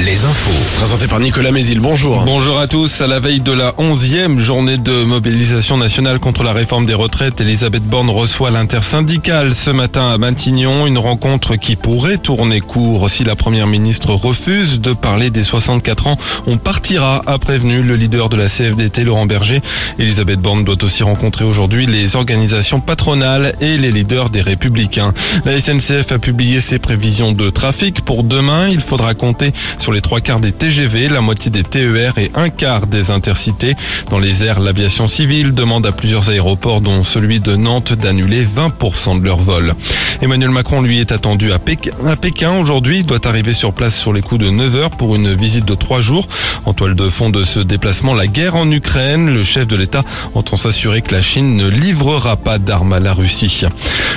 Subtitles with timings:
[0.00, 0.78] Les infos.
[0.78, 2.24] Présenté par Nicolas Mézil, bonjour.
[2.24, 3.00] Bonjour à tous.
[3.00, 7.40] À la veille de la 11e journée de mobilisation nationale contre la réforme des retraites,
[7.40, 10.88] Elisabeth Borne reçoit l'intersyndicale ce matin à Matignon.
[10.88, 16.08] Une rencontre qui pourrait tourner court si la première ministre refuse de parler des 64
[16.08, 16.18] ans.
[16.48, 19.62] On partira, a prévenu le leader de la CFDT, Laurent Berger.
[20.00, 25.14] Elisabeth Borne doit aussi rencontrer aujourd'hui les organisations patronales et les leaders des Républicains.
[25.44, 28.68] La SNCF a publié ses prévisions de trafic pour demain.
[28.68, 32.48] Il faudra compter sur les trois quarts des TGV, la moitié des TER et un
[32.48, 33.74] quart des intercités.
[34.10, 39.20] Dans les airs, l'aviation civile demande à plusieurs aéroports, dont celui de Nantes, d'annuler 20%
[39.20, 39.74] de leurs vols.
[40.20, 42.98] Emmanuel Macron, lui, est attendu à Pékin, aujourd'hui.
[42.98, 45.74] Il doit arriver sur place sur les coups de 9 heures pour une visite de
[45.74, 46.28] trois jours.
[46.64, 49.32] En toile de fond de ce déplacement, la guerre en Ukraine.
[49.32, 50.02] Le chef de l'État
[50.34, 53.62] entend s'assurer que la Chine ne livrera pas d'armes à la Russie.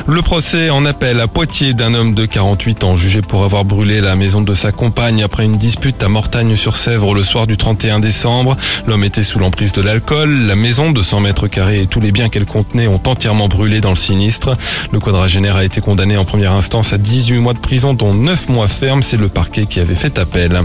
[0.08, 4.02] Le procès en appel à Poitiers d'un homme de 48 ans jugé pour avoir brûlé
[4.02, 8.56] la maison de sa compagne après une dispute à Mortagne-sur-Sèvre le soir du 31 décembre.
[8.86, 10.30] L'homme était sous l'emprise de l'alcool.
[10.46, 13.82] La maison de 100 mètres carrés et tous les biens qu'elle contenait ont entièrement brûlé
[13.82, 14.56] dans le sinistre.
[14.92, 18.50] Le quadragénaire a été condamné en première instance à 18 mois de prison dont 9
[18.50, 19.02] mois ferme.
[19.02, 20.62] C'est le parquet qui avait fait appel.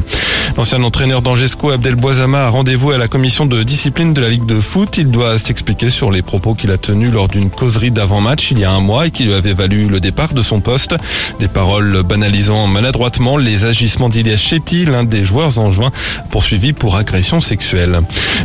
[0.61, 4.45] L'ancien entraîneur d'Angesco, Abdel Boisama, a rendez-vous à la commission de discipline de la Ligue
[4.45, 4.99] de foot.
[4.99, 8.67] Il doit s'expliquer sur les propos qu'il a tenus lors d'une causerie d'avant-match il y
[8.67, 10.97] a un mois et qui lui avait valu le départ de son poste.
[11.39, 15.93] Des paroles banalisant maladroitement les agissements d'Ilias Chetty, l'un des joueurs en juin,
[16.31, 18.01] poursuivi pour agression sexuelle.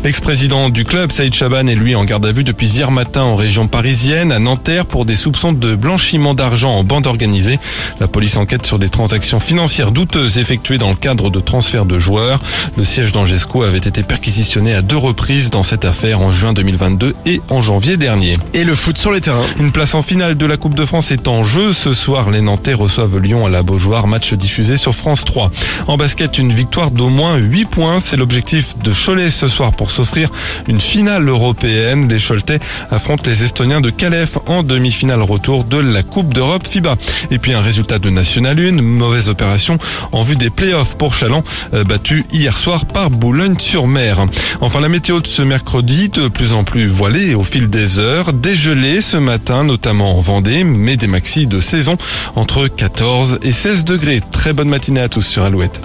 [0.06, 3.36] L'ex-président du club, Saïd Chaban, est lui en garde à vue depuis hier matin en
[3.36, 7.60] région parisienne, à Nanterre, pour des soupçons de blanchiment d'argent en bande organisée.
[8.00, 12.05] La police enquête sur des transactions financières douteuses effectuées dans le cadre de transferts de
[12.06, 12.40] joueurs.
[12.78, 17.16] Le siège d'Angesco avait été perquisitionné à deux reprises dans cette affaire en juin 2022
[17.26, 18.34] et en janvier dernier.
[18.54, 19.46] Et le foot sur les terrains.
[19.60, 21.74] Une place en finale de la Coupe de France est en jeu.
[21.74, 25.52] Ce soir, les Nantais reçoivent Lyon à la Beaujoire, match diffusé sur France 3.
[25.88, 28.00] En basket, une victoire d'au moins 8 points.
[28.00, 30.30] C'est l'objectif de Cholet ce soir pour s'offrir
[30.68, 32.08] une finale européenne.
[32.08, 32.60] Les Choletais
[32.92, 36.98] affrontent les Estoniens de Calef en demi-finale retour de la Coupe d'Europe FIBA.
[37.32, 39.80] Et puis un résultat de National 1, mauvaise opération
[40.12, 41.44] en vue des playoffs pour Chaland,
[41.74, 44.26] euh, battu hier soir par Boulogne-sur-Mer.
[44.62, 48.34] Enfin, la météo de ce mercredi, de plus en plus voilée au fil des heures,
[48.34, 51.98] dégelé ce matin, notamment en Vendée, mais des maxis de saison
[52.36, 54.22] entre 14 et 16 degrés.
[54.32, 55.82] Très bonne matinée à tous sur Alouette.